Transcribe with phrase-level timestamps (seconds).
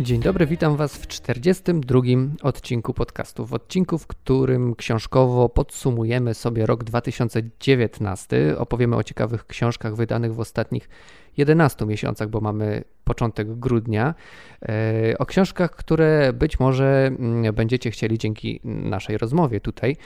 [0.00, 2.00] Dzień dobry, witam Was w 42
[2.42, 3.46] odcinku podcastu.
[3.46, 10.40] W odcinku, w którym książkowo podsumujemy sobie rok 2019, opowiemy o ciekawych książkach wydanych w
[10.40, 10.88] ostatnich
[11.36, 14.14] 11 miesiącach, bo mamy początek grudnia,
[14.62, 19.96] e, o książkach, które być może mm, będziecie chcieli dzięki naszej rozmowie tutaj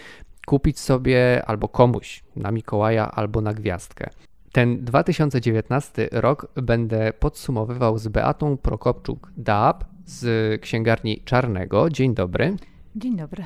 [0.47, 4.11] kupić sobie albo komuś na Mikołaja, albo na gwiazdkę.
[4.55, 9.75] Ten 2019 rok będę podsumowywał z Beatą Prokopczuk-Dab
[10.05, 11.91] z księgarni Czarnego.
[11.91, 12.57] Dzień dobry.
[12.97, 13.45] Dzień dobry.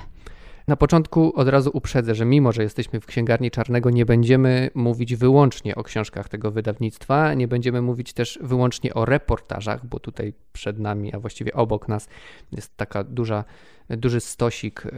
[0.67, 5.17] Na początku od razu uprzedzę, że mimo, że jesteśmy w księgarni Czarnego, nie będziemy mówić
[5.17, 10.79] wyłącznie o książkach tego wydawnictwa, nie będziemy mówić też wyłącznie o reportażach, bo tutaj przed
[10.79, 12.09] nami, a właściwie obok nas
[12.53, 13.45] jest taka duża,
[13.89, 14.91] duży stosik e,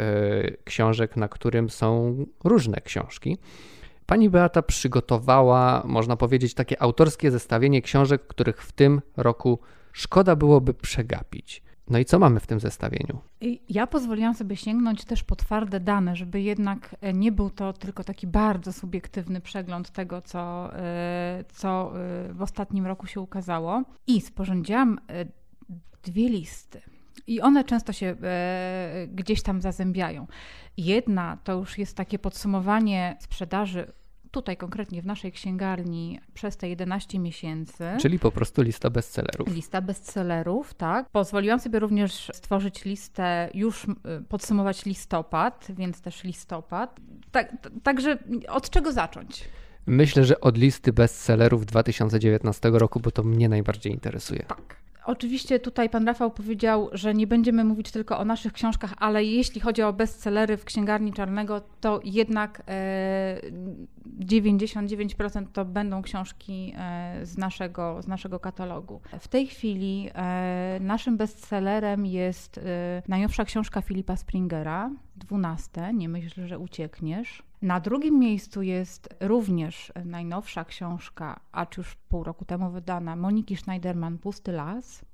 [0.64, 3.38] książek, na którym są różne książki.
[4.10, 9.58] Pani Beata przygotowała, można powiedzieć, takie autorskie zestawienie książek, których w tym roku
[9.92, 11.62] szkoda byłoby przegapić.
[11.90, 13.20] No i co mamy w tym zestawieniu?
[13.68, 18.04] Ja pozwoliłam sobie sięgnąć też po twarde dane, żeby jednak e, nie był to tylko
[18.04, 23.82] taki bardzo subiektywny przegląd tego, co, e, co e, w ostatnim roku się ukazało.
[24.06, 25.00] I sporządziłam
[26.02, 26.80] dwie listy.
[27.26, 28.16] I one często się
[29.08, 30.26] gdzieś tam zazębiają.
[30.76, 33.92] Jedna to już jest takie podsumowanie sprzedaży
[34.30, 37.84] tutaj konkretnie w naszej księgarni przez te 11 miesięcy.
[38.00, 39.54] Czyli po prostu lista bestsellerów.
[39.54, 41.08] Lista bestsellerów, tak.
[41.08, 43.86] Pozwoliłam sobie również stworzyć listę, już
[44.28, 47.00] podsumować listopad, więc też listopad.
[47.32, 49.44] Tak, także od czego zacząć?
[49.86, 54.42] Myślę, że od listy bestsellerów 2019 roku, bo to mnie najbardziej interesuje.
[54.42, 54.76] Tak.
[55.10, 59.60] Oczywiście tutaj pan Rafał powiedział, że nie będziemy mówić tylko o naszych książkach, ale jeśli
[59.60, 62.62] chodzi o bestsellery w księgarni czarnego, to jednak
[64.20, 69.00] 99% e, to będą książki e, z naszego, z naszego katalogu.
[69.20, 72.60] W tej chwili e, naszym bestsellerem jest
[73.08, 77.42] najnowsza książka Filipa Springera, 12, Nie myśl, że uciekniesz.
[77.62, 84.18] Na drugim miejscu jest również najnowsza książka, acz już pół roku temu wydana, Moniki Schneiderman,
[84.18, 85.04] Pusty Las.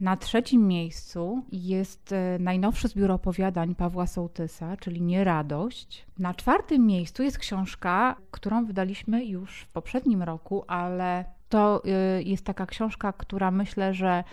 [0.00, 6.06] Na trzecim miejscu jest e, najnowszy zbiór opowiadań Pawła Sołtysa, czyli Nieradość.
[6.18, 12.44] Na czwartym miejscu jest książka, którą wydaliśmy już w poprzednim roku, ale to e, jest
[12.44, 14.24] taka książka, która myślę, że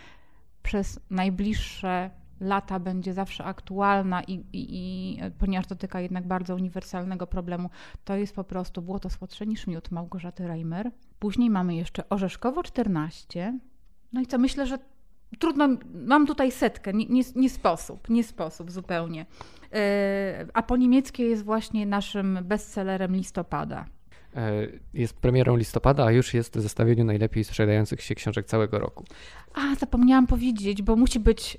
[0.64, 2.10] przez najbliższe
[2.40, 7.70] lata będzie zawsze aktualna i, i, i, ponieważ dotyka jednak bardzo uniwersalnego problemu,
[8.04, 10.92] to jest po prostu Błoto słodsze niż miód Małgorzaty Reimer.
[11.20, 13.60] Później mamy jeszcze Orzeszkowo 14.
[14.14, 14.78] No i co, myślę, że
[15.40, 19.26] trudno, mam tutaj setkę, nie, nie, nie sposób, nie sposób zupełnie.
[19.74, 23.86] E, a po niemieckie jest właśnie naszym bestsellerem listopada.
[24.36, 24.52] E,
[24.94, 29.04] jest premierą listopada, a już jest w zestawieniu najlepiej sprzedających się książek całego roku.
[29.54, 31.58] A, zapomniałam powiedzieć, bo musi być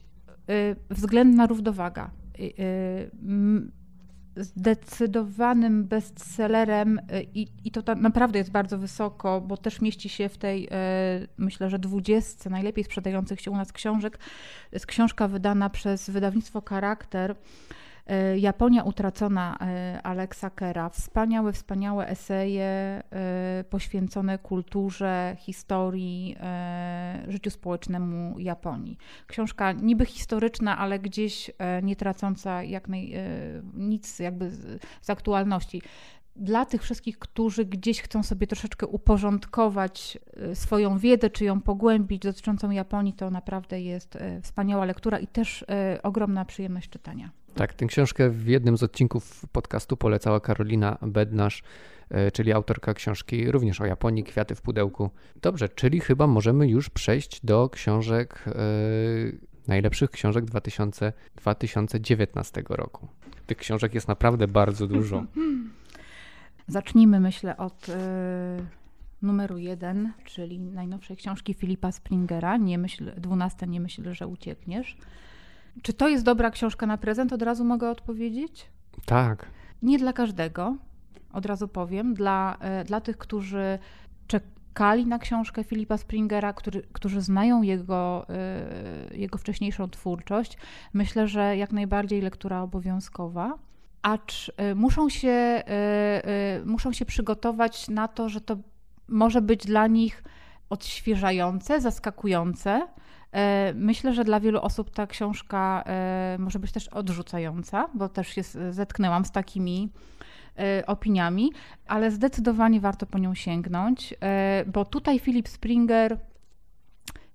[0.51, 2.11] Y, względna równowaga.
[4.37, 7.01] Zdecydowanym bestsellerem
[7.35, 10.69] i, i to naprawdę jest bardzo wysoko, bo też mieści się w tej,
[11.39, 14.19] myślę, że dwudziestce najlepiej sprzedających się u nas książek.
[14.73, 17.37] Jest książka wydana przez wydawnictwo Charakter
[18.37, 20.89] Japonia utracona e, Alexa Kera.
[20.89, 26.37] Wspaniałe, wspaniałe eseje e, poświęcone kulturze, historii,
[27.29, 28.99] życiu społecznemu Japonii.
[29.27, 31.51] Książka niby historyczna, ale gdzieś
[31.83, 33.15] nie tracąca jak naj,
[33.75, 34.51] nic jakby
[35.03, 35.83] z aktualności
[36.39, 40.19] dla tych wszystkich, którzy gdzieś chcą sobie troszeczkę uporządkować
[40.55, 45.65] swoją wiedzę, czy ją pogłębić dotyczącą Japonii, to naprawdę jest wspaniała lektura i też
[46.03, 47.31] ogromna przyjemność czytania.
[47.55, 51.63] Tak, tę książkę w jednym z odcinków podcastu polecała Karolina Bednarz,
[52.33, 55.11] czyli autorka książki również o Japonii, Kwiaty w pudełku.
[55.43, 63.09] Dobrze, czyli chyba możemy już przejść do książek, yy, najlepszych książek 2000, 2019 roku.
[63.47, 65.25] Tych książek jest naprawdę bardzo dużo.
[66.67, 67.95] Zacznijmy, myślę, od yy,
[69.23, 72.57] numeru jeden, czyli najnowszej książki Filipa Springera.
[72.57, 74.97] Nie myśl, 12, nie myśl, że uciekniesz.
[75.83, 77.33] Czy to jest dobra książka na prezent?
[77.33, 78.67] Od razu mogę odpowiedzieć?
[79.05, 79.47] Tak.
[79.83, 80.77] Nie dla każdego,
[81.33, 82.15] od razu powiem.
[82.15, 83.79] Dla, e, dla tych, którzy
[84.27, 90.59] czekali na książkę Filipa Springera, który, którzy znają jego, e, jego wcześniejszą twórczość,
[90.93, 93.59] myślę, że jak najbardziej lektura obowiązkowa.
[94.03, 95.63] Acz e, muszą się,
[96.65, 98.57] muszą się przygotować na to, że to
[99.09, 100.23] może być dla nich
[100.71, 102.89] odświeżające, zaskakujące.
[103.33, 108.29] E, myślę, że dla wielu osób ta książka e, może być też odrzucająca, bo też
[108.29, 109.89] się zetknęłam z takimi
[110.59, 111.53] e, opiniami,
[111.87, 114.15] ale zdecydowanie warto po nią sięgnąć,
[114.67, 116.19] bo tutaj Philip Springer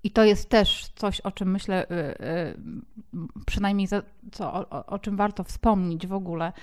[0.03, 1.87] I to jest też coś, o czym myślę,
[3.45, 4.01] przynajmniej za,
[4.31, 6.53] co, o, o czym warto wspomnieć w ogóle,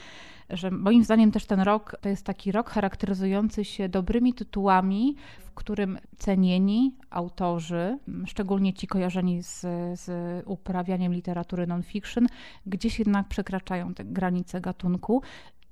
[0.50, 5.55] że moim zdaniem też ten rok to jest taki rok charakteryzujący się dobrymi tytułami, w
[5.55, 9.61] którym cenieni autorzy, szczególnie ci kojarzeni z,
[10.00, 10.08] z
[10.46, 12.26] uprawianiem literatury non-fiction,
[12.67, 15.23] gdzieś jednak przekraczają te granice gatunku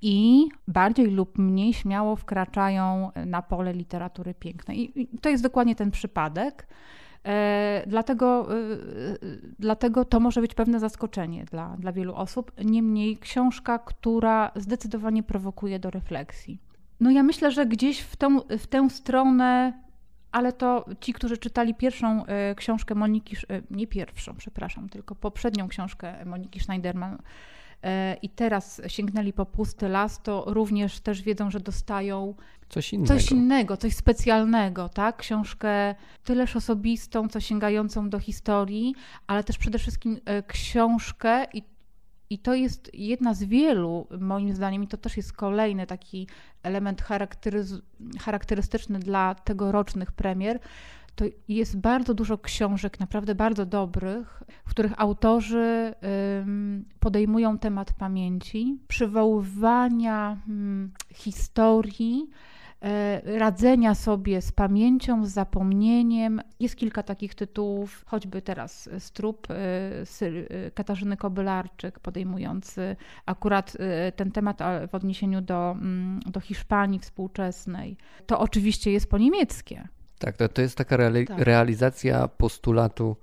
[0.02, 5.00] i bardziej lub mniej śmiało wkraczają na pole literatury pięknej.
[5.00, 6.66] I to jest dokładnie ten przypadek.
[7.24, 8.56] E, dlatego, e,
[9.58, 12.52] dlatego to może być pewne zaskoczenie dla, dla wielu osób.
[12.64, 16.58] Niemniej książka, która zdecydowanie prowokuje do refleksji.
[17.00, 19.72] No ja myślę, że gdzieś w tę, w tę stronę,
[20.32, 23.36] ale to ci, którzy czytali pierwszą e, książkę Moniki,
[23.70, 27.18] nie pierwszą, przepraszam, tylko poprzednią książkę Moniki Schneiderman,
[28.22, 32.34] i teraz sięgnęli po pusty las, to również też wiedzą, że dostają
[32.68, 35.16] coś innego, coś, innego, coś specjalnego, tak?
[35.16, 35.94] Książkę
[36.24, 38.94] tyleż osobistą, co sięgającą do historii,
[39.26, 41.62] ale też przede wszystkim e, książkę i
[42.30, 46.28] i to jest jedna z wielu, moim zdaniem, i to też jest kolejny taki
[46.62, 47.02] element
[48.20, 50.60] charakterystyczny dla tegorocznych premier,
[51.16, 55.94] to jest bardzo dużo książek, naprawdę bardzo dobrych, w których autorzy
[57.00, 62.30] podejmują temat pamięci, przywoływania hmm, historii,
[62.82, 66.40] e, radzenia sobie z pamięcią, z zapomnieniem.
[66.60, 72.96] Jest kilka takich tytułów, choćby teraz Strup e, e, Katarzyny Kobylarczyk, podejmujący
[73.26, 73.76] akurat
[74.16, 74.58] ten temat
[74.88, 77.96] w odniesieniu do, mm, do Hiszpanii współczesnej.
[78.26, 79.88] To oczywiście jest po niemieckie.
[80.18, 81.38] Tak, to, to jest taka reali tak.
[81.38, 83.16] realizacja postulatu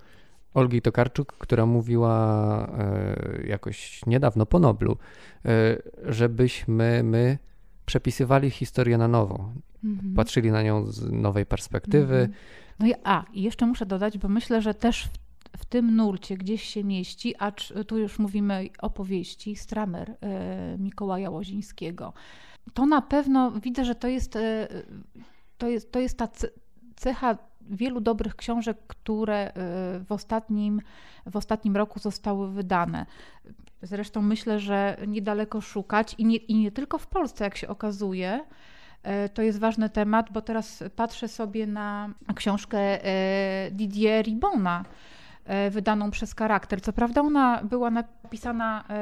[0.53, 4.97] Olgi Tokarczuk, która mówiła e, jakoś niedawno po Noblu,
[5.45, 7.37] e, żebyśmy my
[7.85, 9.51] przepisywali historię na nowo,
[9.83, 10.13] mhm.
[10.15, 12.15] patrzyli na nią z nowej perspektywy.
[12.15, 12.33] Mhm.
[12.79, 15.09] No i a, i jeszcze muszę dodać, bo myślę, że też w,
[15.57, 21.29] w tym nurcie gdzieś się mieści, acz tu już mówimy o powieści Stramer e, Mikołaja
[21.29, 22.13] Łozińskiego.
[22.73, 24.67] To na pewno widzę, że to jest, e,
[25.57, 26.27] to jest, to jest ta
[27.03, 29.53] cecha wielu dobrych książek, które y,
[30.03, 30.81] w ostatnim,
[31.25, 33.05] w ostatnim roku zostały wydane.
[33.81, 38.39] Zresztą myślę, że niedaleko szukać i nie, i nie tylko w Polsce, jak się okazuje.
[39.25, 43.05] Y, to jest ważny temat, bo teraz patrzę sobie na książkę
[43.67, 44.85] y, Didier Ribona,
[45.71, 46.81] wydaną przez charakter.
[46.81, 48.93] Co prawda ona była napisana e,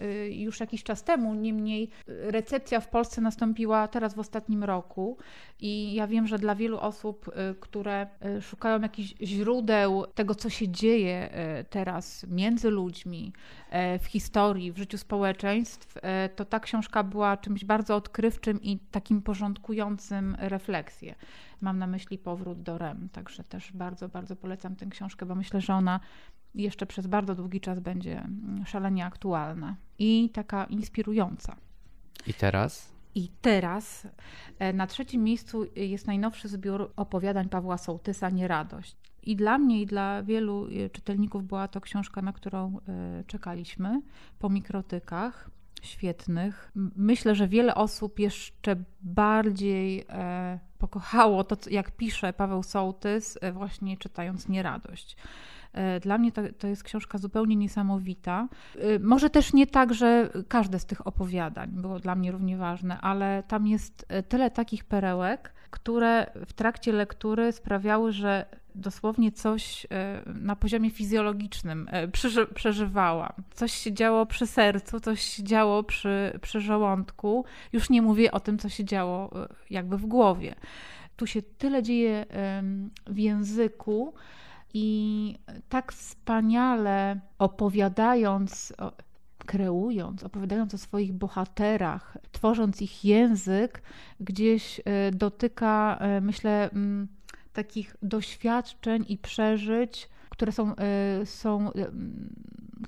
[0.00, 5.18] e, już jakiś czas temu, niemniej recepcja w Polsce nastąpiła teraz w ostatnim roku
[5.60, 7.30] i ja wiem, że dla wielu osób,
[7.60, 8.06] które
[8.40, 11.30] szukają jakichś źródeł tego, co się dzieje
[11.70, 13.32] teraz między ludźmi,
[14.02, 15.94] w historii, w życiu społeczeństw,
[16.36, 21.14] to ta książka była czymś bardzo odkrywczym i takim porządkującym refleksję.
[21.60, 25.60] Mam na myśli powrót do REM, także też bardzo, bardzo polecam tę książkę, bo myślę,
[25.60, 26.00] że ona
[26.54, 31.56] jeszcze przez bardzo długi czas będzie mm, szalenie aktualna i taka inspirująca.
[32.26, 32.92] I teraz?
[33.14, 34.06] I teraz
[34.58, 38.96] e, na trzecim miejscu jest najnowszy zbiór opowiadań Pawła Sołtysa Nieradość.
[39.22, 44.02] I dla mnie, i dla wielu e, czytelników była to książka, na którą e, czekaliśmy
[44.38, 45.50] po mikrotykach
[45.82, 46.72] świetnych.
[46.96, 54.48] Myślę, że wiele osób jeszcze bardziej e, pokochało to, jak pisze Paweł Sołtys, właśnie czytając
[54.48, 55.16] Nieradość.
[55.72, 58.48] E, dla mnie to, to jest książka zupełnie niesamowita.
[59.00, 63.42] Może też nie tak, że każde z tych opowiadań było dla mnie równie ważne, ale
[63.48, 70.56] tam jest tyle takich perełek, które w trakcie lektury sprawiały, że dosłownie coś e, na
[70.56, 72.08] poziomie fizjologicznym e,
[72.54, 73.32] przeżywałam.
[73.54, 77.44] Coś się działo przy sercu, coś się działo przy, przy żołądku.
[77.72, 80.54] Już nie mówię o tym, co się działo e, jakby w głowie.
[81.16, 82.26] Tu się tyle dzieje
[83.06, 84.14] w języku
[84.74, 88.72] i tak wspaniale opowiadając
[89.46, 93.82] kreując, opowiadając o swoich bohaterach, tworząc ich język,
[94.20, 94.80] gdzieś
[95.12, 97.08] dotyka, myślę, mm,
[97.52, 101.72] takich doświadczeń i przeżyć, które są, e, są e,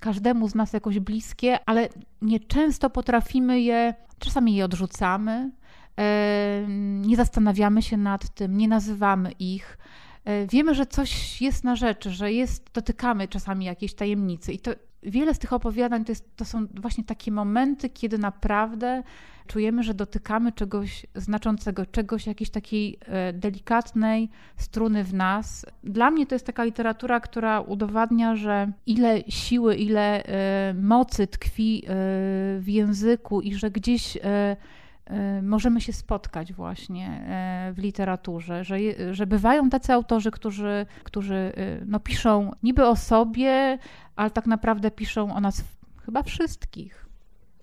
[0.01, 1.89] każdemu z nas jakoś bliskie, ale
[2.23, 5.51] nieczęsto potrafimy je, czasami je odrzucamy,
[7.01, 9.79] nie zastanawiamy się nad tym, nie nazywamy ich.
[10.49, 14.71] Wiemy, że coś jest na rzeczy, że jest, dotykamy czasami jakiejś tajemnicy i to
[15.03, 19.03] wiele z tych opowiadań to, jest, to są właśnie takie momenty, kiedy naprawdę
[19.47, 25.67] czujemy, że dotykamy czegoś znaczącego, czegoś, jakiejś takiej e, delikatnej struny w nas.
[25.85, 31.83] Dla mnie to jest taka literatura, która udowadnia, że ile siły, ile e, mocy tkwi
[31.85, 31.89] e,
[32.61, 34.19] w języku i że gdzieś
[35.43, 37.27] możemy się spotkać właśnie
[37.75, 38.77] w literaturze, że,
[39.11, 41.53] że bywają tacy autorzy, którzy, którzy
[41.87, 43.79] no, piszą niby o sobie,
[44.17, 45.65] ale tak naprawdę piszą o nas
[46.05, 47.07] chyba wszystkich.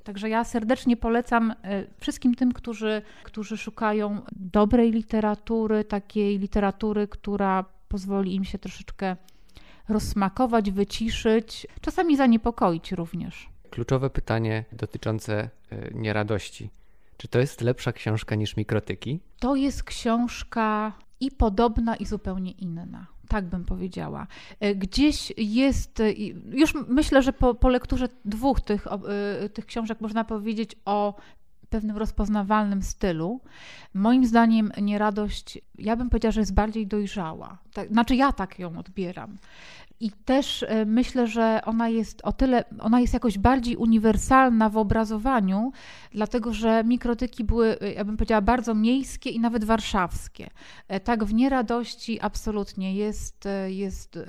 [0.03, 1.53] Także ja serdecznie polecam
[1.99, 9.15] wszystkim tym, którzy, którzy szukają dobrej literatury, takiej literatury, która pozwoli im się troszeczkę
[9.89, 13.49] rozsmakować, wyciszyć, czasami zaniepokoić również.
[13.69, 16.69] Kluczowe pytanie dotyczące e, nieradości.
[17.19, 19.19] Czy to jest lepsza książka niż mikrotyki?
[19.39, 23.07] To jest książka i podobna, i zupełnie inna.
[23.27, 24.27] Tak bym powiedziała.
[24.59, 26.13] E, gdzieś jest, e,
[26.51, 28.87] już myślę, że po, po lekturze dwóch tych,
[29.53, 31.15] tych książek można powiedzieć o
[31.69, 33.41] pewnym rozpoznawalnym stylu.
[33.93, 37.57] Moim zdaniem nieradość, ja bym powiedziała, że jest bardziej dojrzała.
[37.73, 39.37] Tak, znaczy ja tak ją odbieram.
[40.01, 44.77] I też e, myślę, że ona jest o tyle, ona jest jakoś bardziej uniwersalna w
[44.77, 45.71] obrazowaniu,
[46.11, 50.49] dlatego że mikrotyki były, e, ja bym powiedziała, bardzo miejskie i nawet warszawskie.
[50.87, 54.19] E, tak w nieradości absolutnie jest, jest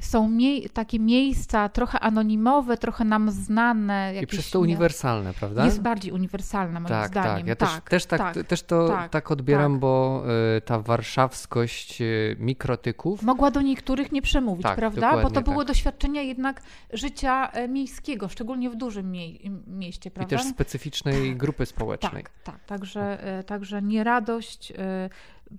[0.00, 4.14] są mie takie miejsca trochę anonimowe, trochę nam znane.
[4.22, 5.64] I przez to uniwersalne, prawda?
[5.64, 7.36] Jest bardziej uniwersalne moim tak, zdaniem.
[7.36, 9.80] Tak, ja tak, też, też, tak, tak, też to tak, tak odbieram, tak.
[9.80, 10.24] bo
[10.64, 12.02] ta warszawskość
[12.38, 13.22] mikrotyków...
[13.22, 15.00] Mogła do niektórych nie przemówić, tak, prawda?
[15.00, 15.22] prawda?
[15.22, 15.66] Bo to było tak.
[15.66, 16.62] doświadczenie jednak
[16.92, 19.28] życia e, miejskiego, szczególnie w dużym mie
[19.66, 20.36] mieście, prawda?
[20.36, 21.38] I też specyficznej tak.
[21.38, 22.22] grupy społecznej.
[22.22, 22.64] Tak, tak.
[22.64, 25.10] Także, e, także nieradość e,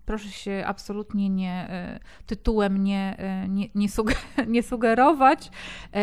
[0.06, 1.68] proszę się absolutnie nie,
[2.26, 3.18] tytułem nie,
[3.50, 5.52] nie, nie, suger nie, sugerować.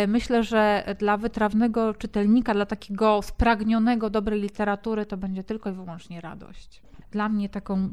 [0.08, 6.20] Myślę, że dla wytrawnego czytelnika, dla takiego spragnionego dobrej literatury, to będzie tylko i wyłącznie
[6.20, 6.82] radość.
[7.10, 7.90] Dla mnie taką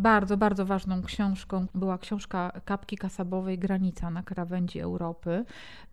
[0.00, 5.44] bardzo, bardzo ważną książką była książka Kapki Kasabowej Granica na krawędzi Europy.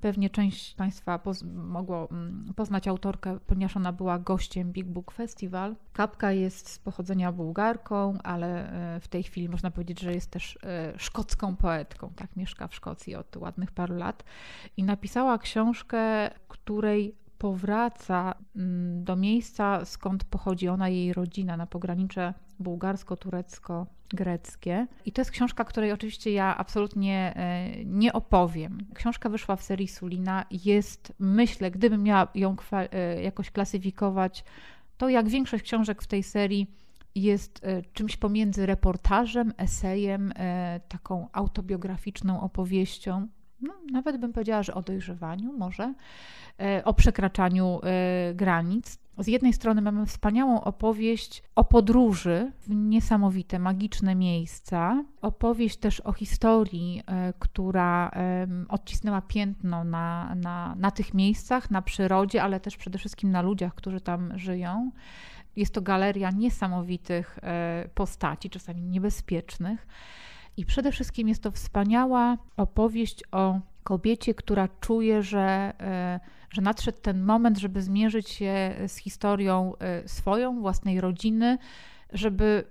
[0.01, 5.75] Pewnie część Państwa poz mogło mm, poznać autorkę, ponieważ ona była gościem Big Book Festival.
[5.93, 10.59] Kapka jest z pochodzenia Bułgarką, ale e, w tej chwili można powiedzieć, że jest też
[10.63, 12.11] e, szkocką poetką.
[12.15, 14.23] Tak, mieszka w Szkocji od ładnych paru lat
[14.77, 22.33] i napisała książkę, której powraca mm, do miejsca, skąd pochodzi ona, jej rodzina, na pogranicze
[22.59, 24.87] bułgarsko-turecko-greckie.
[25.05, 28.77] I to jest książka, której oczywiście ja absolutnie e, nie opowiem.
[28.93, 30.45] Książka wyszła w serii Sulina.
[30.65, 34.43] Jest, myślę, gdybym miała ją e, jakoś klasyfikować,
[34.97, 36.71] to jak większość książek w tej serii
[37.15, 40.33] jest e, czymś pomiędzy reportażem, esejem,
[40.87, 43.27] taką autobiograficzną opowieścią.
[43.61, 45.93] No, nawet bym powiedziała, że o dojrzewaniu może,
[46.83, 47.79] o przekraczaniu
[48.35, 48.99] granic.
[49.19, 56.13] Z jednej strony mamy wspaniałą opowieść o podróży w niesamowite, magiczne miejsca, opowieść też o
[56.13, 58.11] historii, e, która
[58.69, 63.75] odcisnęła piętno na, na, na tych miejscach, na przyrodzie, ale też przede wszystkim na ludziach,
[63.75, 64.91] którzy tam żyją.
[65.55, 69.87] Jest to galeria niesamowitych e, postaci, czasami niebezpiecznych.
[70.57, 76.97] I przede wszystkim jest to wspaniała opowieść o kobiecie, która czuje, że, e, że nadszedł
[77.01, 81.57] ten moment, żeby zmierzyć się z historią e, swoją, własnej rodziny,
[82.13, 82.63] żeby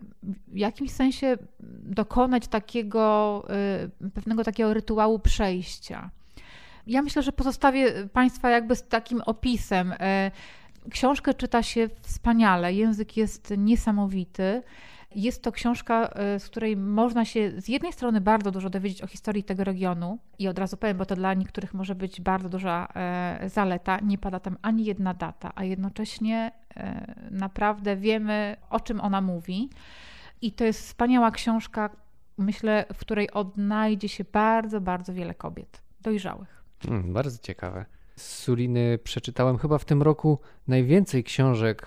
[0.49, 1.37] w jakimś sensie
[1.83, 3.45] dokonać takiego
[4.05, 6.11] e, pewnego takiego rytuału przejścia.
[6.87, 9.95] Ja myślę, że pozostawię Państwa jakby z takim opisem.
[10.91, 14.63] Książkę czyta się wspaniale, język jest niesamowity.
[15.17, 19.07] Jest to książka, e, z której można się z jednej strony bardzo dużo dowiedzieć o
[19.07, 22.89] historii tego regionu i od razu powiem, bo to dla niektórych może być bardzo duża
[22.95, 29.01] e, zaleta, nie pada tam ani jedna data, a jednocześnie e, naprawdę wiemy, o czym
[29.01, 29.71] ona mówi.
[30.43, 31.91] I to jest wspaniała książka,
[32.39, 36.65] myślę, w której odnajdzie się bardzo, bardzo wiele kobiet dojrzałych.
[36.83, 37.85] Hmm, bardzo ciekawe.
[38.17, 41.87] Z Suliny przeczytałem chyba w tym roku najwięcej książek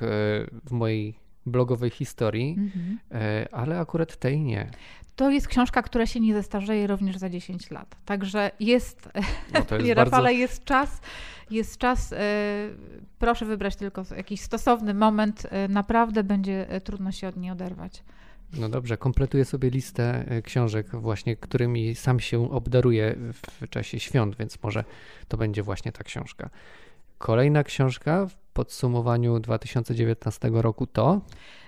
[0.65, 2.99] w mojej blogowej historii, mhm.
[3.11, 4.71] E, ale akurat tej nie.
[5.15, 7.95] To jest książka, która się nie zestarzeje również za 10 lat.
[8.05, 9.09] Także jest,
[9.53, 10.29] no to jest bardzo...
[10.29, 11.01] jest czas,
[11.51, 12.13] jest czas.
[12.13, 12.17] E,
[13.19, 15.47] proszę wybrać tylko jakiś stosowny moment.
[15.51, 18.03] E, naprawdę będzie trudno się od niej oderwać.
[18.53, 24.63] No dobrze, kompletuję sobie listę książek właśnie, którymi sam się obdaruję w czasie świąt, więc
[24.63, 24.83] może
[25.27, 26.49] to będzie właśnie ta książka.
[27.17, 28.27] Kolejna książka
[28.59, 31.21] podsumowaniu 2019 roku to?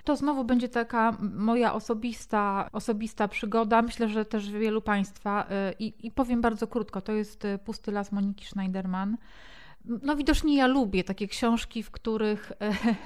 [0.04, 3.82] To znowu będzie taka moja osobista, osobista przygoda.
[3.82, 5.44] Myślę, że też wielu Państwa.
[5.44, 7.00] Y, I, I powiem bardzo krótko.
[7.00, 9.16] To jest y, Pusty las Moniki Schneiderman.
[10.02, 12.52] No widocznie ja lubię takie książki, w których,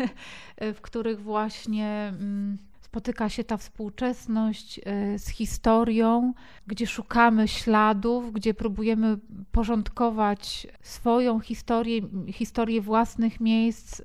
[0.77, 2.59] w których właśnie mm,
[2.97, 6.35] spotyka się ta współczesność e, z historią,
[6.67, 9.19] gdzie szukamy śladów, gdzie próbujemy
[9.53, 12.01] porządkować swoją historię,
[12.33, 14.03] historię własnych miejsc,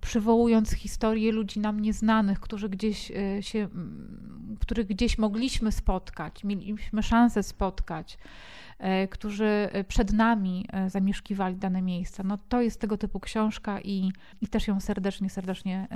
[0.00, 3.68] przywołując historię ludzi nam nieznanych, którzy gdzieś e, się,
[4.60, 8.18] których gdzieś mogliśmy spotkać, mieliśmy szansę spotkać.
[8.80, 12.22] E, którzy e, przed nami e, zamieszkiwali dane miejsca.
[12.22, 15.88] No to jest tego typu książka i, i też ją serdecznie, serdecznie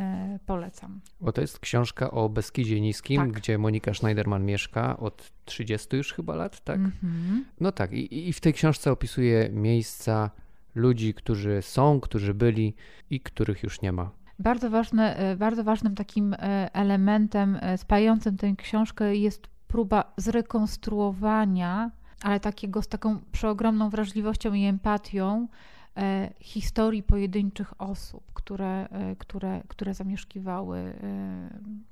[0.46, 1.00] polecam.
[1.20, 3.32] Bo to jest książka o Beskidzie Niskim, tak.
[3.32, 6.80] gdzie Monika Schneiderman mieszka od 30 już chyba lat, tak?
[6.80, 7.40] Mm-hmm.
[7.60, 10.30] No tak, i, i w tej książce opisuje miejsca
[10.74, 12.74] ludzi, którzy są, którzy byli
[13.10, 14.10] i których już nie ma.
[14.38, 16.36] Bardzo, ważne, bardzo ważnym takim
[16.72, 21.90] elementem spajającym tę książkę jest próba zrekonstruowania
[22.22, 25.48] ale takiego z taką przeogromną wrażliwością i empatią
[25.96, 30.94] e, historii pojedynczych osób, które, e, które, które zamieszkiwały e,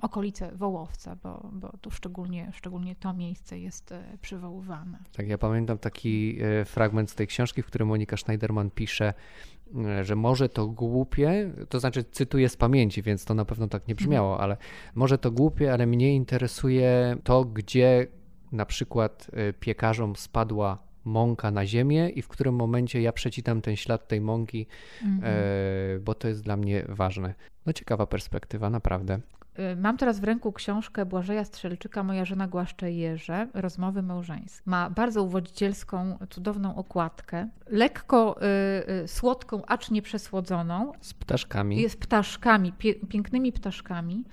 [0.00, 4.98] okolice Wołowca, bo, bo tu szczególnie, szczególnie to miejsce jest e, przywoływane.
[5.16, 9.14] Tak, ja pamiętam taki e, fragment z tej książki, w którym Monika Schneiderman pisze,
[9.76, 13.88] e, że może to głupie, to znaczy cytuję z pamięci, więc to na pewno tak
[13.88, 14.44] nie brzmiało, mhm.
[14.44, 14.56] ale
[14.94, 18.06] może to głupie, ale mnie interesuje to, gdzie
[18.52, 23.76] na przykład y, piekarzom spadła mąka na ziemię i w którym momencie ja przeczytam ten
[23.76, 24.66] ślad tej mąki,
[25.02, 25.25] mm -hmm.
[26.00, 27.35] bo to jest dla mnie ważne.
[27.66, 29.21] No ciekawa perspektywa, naprawdę.
[29.59, 34.62] Y, mam teraz w ręku książkę Błażeja Strzelczyka Moja żona głaszcze jeże, rozmowy małżeńskie.
[34.71, 40.92] Ma bardzo uwodzicielską, cudowną okładkę, lekko y, y, słodką, acz nie przesłodzoną.
[41.00, 41.80] Z ptaszkami.
[41.80, 44.25] Jest ptaszkami, pie, pięknymi ptaszkami.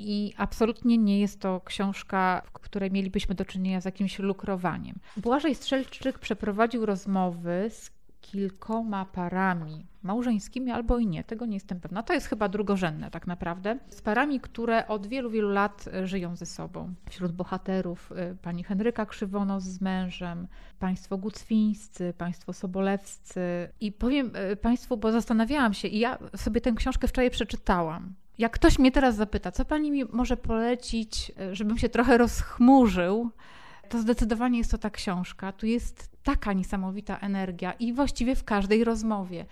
[0.00, 4.96] I absolutnie nie jest to książka, w której mielibyśmy do czynienia z jakimś lukrowaniem.
[5.16, 7.90] Błażej Strzelczyk przeprowadził rozmowy z
[8.20, 12.02] kilkoma parami małżeńskimi albo i nie, tego nie jestem pewna.
[12.02, 13.78] To jest chyba drugorzędne tak naprawdę.
[13.88, 16.94] Z parami, które od wielu, wielu lat e, żyją ze sobą.
[17.10, 23.40] Wśród bohaterów e, pani Henryka Krzywonos z mężem, państwo gucwińscy, państwo sobolewscy.
[23.80, 28.14] I powiem e, Państwu, bo zastanawiałam się i ja sobie tę książkę wczoraj przeczytałam.
[28.40, 33.30] Jak ktoś mnie teraz zapyta, co pani mi może polecić, żebym się trochę rozchmurzył,
[33.88, 35.52] to zdecydowanie jest to ta książka.
[35.52, 39.46] Tu jest taka niesamowita energia i właściwie w każdej rozmowie.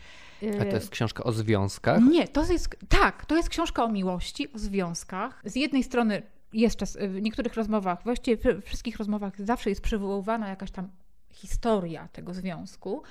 [0.60, 2.02] A to jest książka o związkach?
[2.02, 5.42] Nie, to jest, tak, to jest książka o miłości, o związkach.
[5.44, 10.48] Z jednej strony jest czas, w niektórych rozmowach, właściwie w wszystkich rozmowach zawsze jest przywoływana
[10.48, 10.88] jakaś tam
[11.38, 13.03] historia tego związku,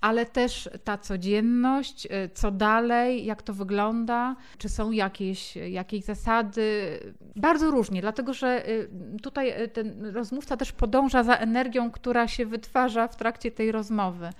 [0.00, 6.98] ale też ta codzienność, y, co dalej, jak to wygląda, czy są jakieś, jakieś zasady.
[7.36, 8.88] Bardzo różnie, dlatego że y,
[9.22, 14.30] tutaj y, ten rozmówca też podąża za energią, która się wytwarza w trakcie tej rozmowy.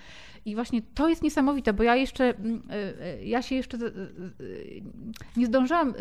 [0.44, 2.62] I właśnie to jest niesamowite, bo ja jeszcze, mm,
[3.24, 3.78] ja się jeszcze
[5.36, 5.94] nie zdążyłam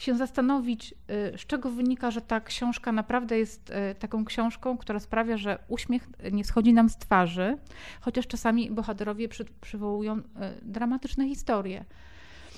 [0.00, 0.94] się zastanowić,
[1.34, 5.58] y, z czego wynika, że ta książka naprawdę jest y, taką książką, która sprawia, że
[5.68, 7.58] uśmiech nie schodzi nam z twarzy,
[8.00, 10.22] chociaż czasami bohaterowie przy, przywołują y,
[10.62, 11.84] dramatyczne historie.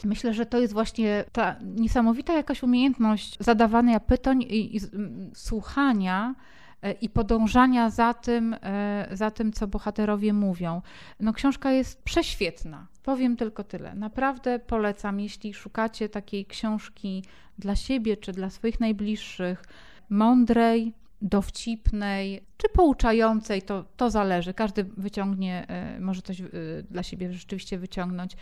[0.05, 4.81] Myślę, że to jest właśnie ta niesamowita jakaś umiejętność zadawania pytań i, i
[5.35, 6.35] słuchania
[7.01, 8.57] i podążania za tym,
[9.13, 10.83] za tym, co bohaterowie mówią.
[11.21, 12.87] No, książka jest prześwietna.
[13.03, 13.95] Powiem tylko tyle.
[13.95, 17.25] Naprawdę polecam, jeśli szukacie takiej książki
[17.59, 19.65] dla siebie czy dla swoich najbliższych,
[20.11, 20.93] mądrej,
[21.23, 24.55] dowcipnej czy pouczającej, to, to zależy.
[24.55, 26.45] Każdy wyciągnie, e, może coś e,
[26.91, 28.37] dla siebie rzeczywiście wyciągnąć,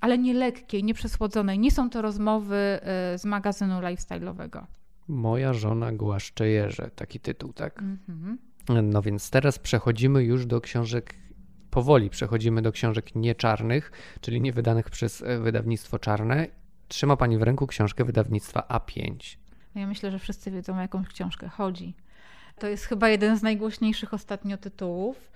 [0.00, 1.58] ale nie lekkiej, nie przesłodzonej.
[1.58, 4.62] Nie są to rozmowy e, z magazynu lifestyle'owego.
[5.10, 7.82] Moja żona głaszcze jeże, taki tytuł, tak?
[7.82, 8.36] Mm-hmm.
[8.82, 11.14] No więc teraz przechodzimy już do książek
[11.70, 16.46] powoli przechodzimy do książek nieczarnych, czyli nie wydanych przez e, wydawnictwo czarne.
[16.88, 19.36] Trzyma Pani w ręku książkę wydawnictwa A5.
[19.74, 21.94] No ja myślę, że wszyscy wiedzą, o jakąś książkę chodzi.
[22.58, 25.30] To jest chyba jeden z najgłośniejszych ostatnio tytułów,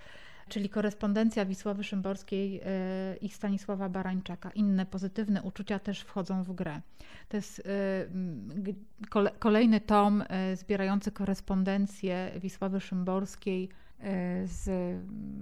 [0.49, 4.51] czyli korespondencja Wisławy Szymborskiej e, i Stanisława Barańczaka.
[4.51, 6.81] Inne pozytywne uczucia też wchodzą w grę.
[7.29, 13.69] To jest e, kolejny tom zbierający korespondencję Wisławy Szymborskiej
[14.05, 14.71] E, z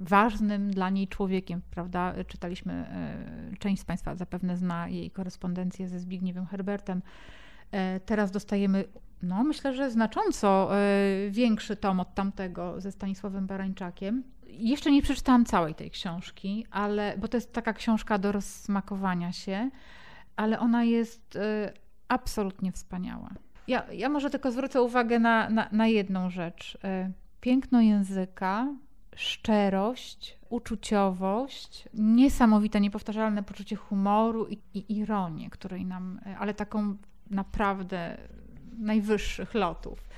[0.00, 2.14] ważnym dla niej człowiekiem, prawda?
[2.26, 7.02] Czytaliśmy, e, część z Państwa zapewne zna jej korespondencję ze Zbigniewem Herbertem.
[7.70, 8.84] E, teraz dostajemy,
[9.22, 10.70] no myślę, że znacząco
[11.30, 14.22] większy tom od tamtego ze Stanisławem Barańczakiem.
[14.46, 19.70] Jeszcze nie przeczytałam całej tej książki, ale, bo to jest taka książka do rozsmakowania się,
[20.36, 21.38] ale ona jest
[22.08, 23.30] absolutnie wspaniała.
[23.68, 26.78] Ja, ja może tylko zwrócę uwagę na, na, na jedną rzecz
[27.40, 28.74] piękno języka,
[29.16, 36.96] szczerość, uczuciowość, niesamowite, niepowtarzalne poczucie humoru i, i ironię, której nam, ale taką
[37.30, 38.18] naprawdę
[38.78, 40.08] najwyższych lotów.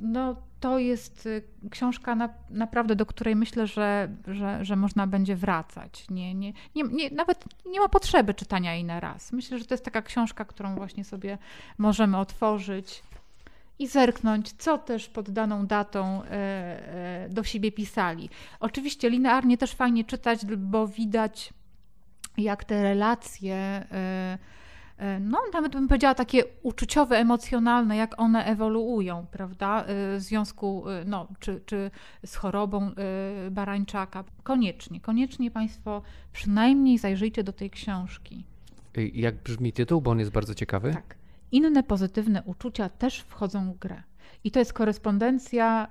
[0.00, 5.36] No, to jest y, książka na, naprawdę, do której myślę, że, że, że można będzie
[5.36, 6.06] wracać.
[6.10, 9.32] Nie, nie, nie, nie, nawet nie ma potrzeby czytania jej na raz.
[9.32, 11.38] Myślę, że to jest taka książka, którą właśnie sobie
[11.78, 13.02] możemy otworzyć
[13.78, 18.30] i zerknąć, co też pod daną datą e, e, do siebie pisali.
[18.60, 21.52] Oczywiście linearnie też fajnie czytać, bo widać,
[22.38, 24.38] jak te relacje e,
[25.20, 31.04] no nawet bym powiedziała takie uczuciowe, emocjonalne, jak one ewoluują, prawda, e, w związku, e,
[31.04, 31.90] no, czy, czy
[32.26, 32.90] z chorobą
[33.50, 34.24] barańczaka.
[34.42, 36.02] Koniecznie, koniecznie Państwo
[36.32, 38.44] przynajmniej zajrzyjcie do tej książki.
[39.14, 40.92] Jak brzmi tytuł, bo on jest bardzo ciekawy?
[40.92, 41.16] Tak.
[41.52, 44.02] Inne pozytywne uczucia też wchodzą w grę.
[44.44, 45.88] I to jest korespondencja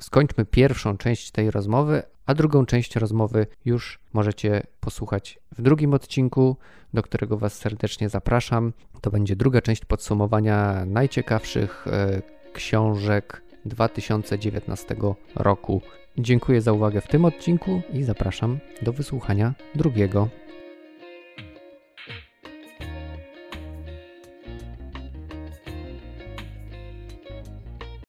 [0.00, 6.56] Skończmy pierwszą część tej rozmowy, a drugą część rozmowy już możecie posłuchać w drugim odcinku,
[6.94, 8.72] do którego Was serdecznie zapraszam.
[9.00, 14.96] To będzie druga część podsumowania najciekawszych e, książek 2019
[15.34, 15.82] roku.
[16.18, 20.28] Dziękuję za uwagę w tym odcinku i zapraszam do wysłuchania drugiego.